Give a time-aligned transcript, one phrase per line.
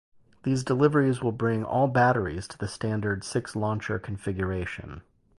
[0.41, 5.03] These deliveries will bring all batteries to the standard six launcher configuration.